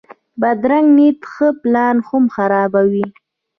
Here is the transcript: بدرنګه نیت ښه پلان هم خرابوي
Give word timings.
بدرنګه 0.41 0.91
نیت 0.95 1.19
ښه 1.31 1.47
پلان 1.61 1.95
هم 2.07 2.23
خرابوي 2.35 3.05